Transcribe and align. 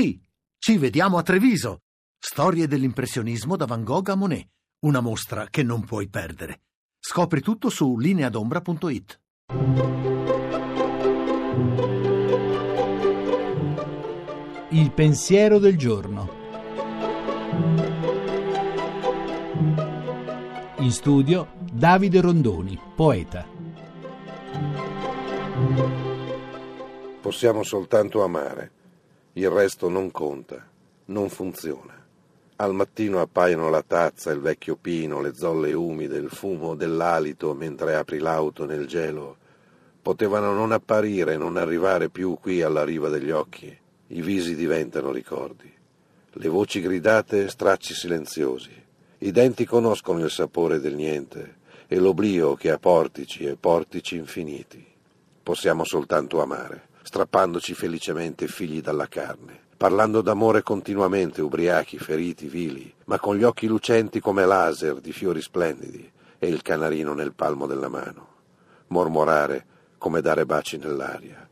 Sì, 0.00 0.16
ci 0.58 0.78
vediamo 0.78 1.18
a 1.18 1.24
Treviso. 1.24 1.80
Storie 2.16 2.68
dell'impressionismo 2.68 3.56
da 3.56 3.66
Van 3.66 3.82
Gogh 3.82 4.10
a 4.10 4.14
Monet. 4.14 4.46
Una 4.84 5.00
mostra 5.00 5.48
che 5.50 5.64
non 5.64 5.84
puoi 5.84 6.08
perdere. 6.08 6.60
Scopri 7.00 7.40
tutto 7.40 7.68
su 7.68 7.98
lineadombra.it. 7.98 9.20
Il 14.68 14.92
pensiero 14.92 15.58
del 15.58 15.76
giorno. 15.76 16.30
In 20.78 20.92
studio 20.92 21.54
Davide 21.72 22.20
Rondoni, 22.20 22.80
poeta. 22.94 23.44
Possiamo 27.20 27.64
soltanto 27.64 28.22
amare, 28.22 28.77
il 29.38 29.50
resto 29.50 29.88
non 29.88 30.10
conta, 30.10 30.66
non 31.06 31.28
funziona. 31.28 31.94
Al 32.56 32.74
mattino 32.74 33.20
appaiono 33.20 33.70
la 33.70 33.84
tazza, 33.86 34.32
il 34.32 34.40
vecchio 34.40 34.74
pino, 34.74 35.20
le 35.20 35.32
zolle 35.32 35.72
umide, 35.74 36.16
il 36.16 36.28
fumo 36.28 36.74
dell'alito 36.74 37.54
mentre 37.54 37.94
apri 37.94 38.18
l'auto 38.18 38.66
nel 38.66 38.88
gelo. 38.88 39.36
Potevano 40.02 40.52
non 40.52 40.72
apparire, 40.72 41.36
non 41.36 41.56
arrivare 41.56 42.08
più 42.08 42.36
qui 42.40 42.62
alla 42.62 42.82
riva 42.82 43.08
degli 43.08 43.30
occhi. 43.30 43.78
I 44.08 44.22
visi 44.22 44.56
diventano 44.56 45.12
ricordi. 45.12 45.72
Le 46.32 46.48
voci 46.48 46.80
gridate 46.80 47.48
stracci 47.48 47.94
silenziosi. 47.94 48.74
I 49.18 49.30
denti 49.30 49.64
conoscono 49.64 50.24
il 50.24 50.30
sapore 50.30 50.80
del 50.80 50.96
niente 50.96 51.58
e 51.86 51.96
l'oblio 51.98 52.56
che 52.56 52.72
ha 52.72 52.78
portici 52.78 53.44
e 53.44 53.54
portici 53.54 54.16
infiniti. 54.16 54.84
Possiamo 55.44 55.84
soltanto 55.84 56.42
amare, 56.42 56.87
strappandoci 57.02 57.74
felicemente 57.74 58.46
figli 58.46 58.80
dalla 58.80 59.06
carne 59.06 59.66
parlando 59.78 60.22
d'amore 60.22 60.64
continuamente, 60.64 61.40
ubriachi, 61.40 61.98
feriti, 61.98 62.48
vili, 62.48 62.92
ma 63.04 63.20
con 63.20 63.36
gli 63.36 63.44
occhi 63.44 63.68
lucenti 63.68 64.18
come 64.18 64.44
laser 64.44 65.00
di 65.00 65.12
fiori 65.12 65.40
splendidi 65.40 66.10
e 66.36 66.48
il 66.48 66.62
canarino 66.62 67.14
nel 67.14 67.32
palmo 67.32 67.66
della 67.68 67.88
mano. 67.88 68.26
Mormorare 68.88 69.64
come 69.96 70.20
dare 70.20 70.44
baci 70.44 70.78
nell'aria. 70.78 71.48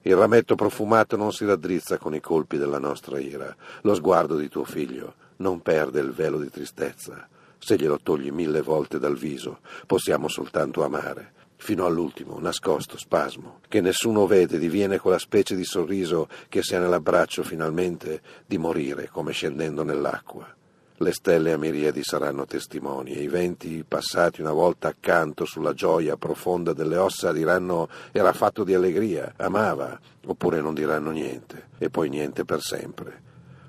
Il 0.00 0.16
rametto 0.16 0.54
profumato 0.54 1.18
non 1.18 1.34
si 1.34 1.44
raddrizza 1.44 1.98
con 1.98 2.14
i 2.14 2.20
colpi 2.20 2.56
della 2.56 2.78
nostra 2.78 3.18
ira. 3.18 3.54
Lo 3.82 3.94
sguardo 3.94 4.36
di 4.36 4.48
tuo 4.48 4.64
figlio 4.64 5.14
non 5.36 5.60
perde 5.60 6.00
il 6.00 6.12
velo 6.12 6.38
di 6.38 6.48
tristezza. 6.48 7.28
Se 7.58 7.76
glielo 7.76 7.98
togli 8.02 8.30
mille 8.30 8.62
volte 8.62 8.98
dal 8.98 9.18
viso, 9.18 9.58
possiamo 9.86 10.28
soltanto 10.28 10.82
amare 10.82 11.32
fino 11.60 11.84
all'ultimo, 11.84 12.38
nascosto, 12.40 12.96
spasmo, 12.96 13.60
che 13.68 13.82
nessuno 13.82 14.26
vede, 14.26 14.58
diviene 14.58 14.98
quella 14.98 15.18
specie 15.18 15.54
di 15.54 15.64
sorriso 15.64 16.26
che 16.48 16.62
si 16.62 16.74
ha 16.74 16.80
nell'abbraccio 16.80 17.42
finalmente 17.42 18.22
di 18.46 18.56
morire 18.56 19.08
come 19.12 19.32
scendendo 19.32 19.82
nell'acqua. 19.82 20.52
Le 20.96 21.12
stelle 21.12 21.52
a 21.52 21.58
miriadi 21.58 22.02
saranno 22.02 22.46
testimoni 22.46 23.12
e 23.12 23.22
i 23.22 23.28
venti 23.28 23.84
passati 23.86 24.40
una 24.40 24.52
volta 24.52 24.88
accanto 24.88 25.44
sulla 25.44 25.74
gioia 25.74 26.16
profonda 26.16 26.72
delle 26.72 26.96
ossa 26.96 27.30
diranno 27.30 27.88
era 28.10 28.32
fatto 28.32 28.64
di 28.64 28.72
allegria, 28.72 29.34
amava, 29.36 29.98
oppure 30.26 30.62
non 30.62 30.72
diranno 30.72 31.10
niente, 31.10 31.68
e 31.76 31.90
poi 31.90 32.08
niente 32.08 32.46
per 32.46 32.62
sempre. 32.62 33.22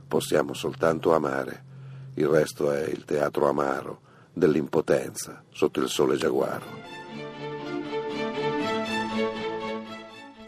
Possiamo 0.08 0.53
soltanto 0.53 1.14
amare, 1.14 1.64
il 2.16 2.28
resto 2.28 2.72
è 2.72 2.86
il 2.88 3.03
teatro 3.03 3.50
amaro 3.50 4.00
dell'impotenza 4.31 5.44
sotto 5.52 5.81
il 5.81 5.89
sole 5.89 6.16
giaguaro. 6.16 7.00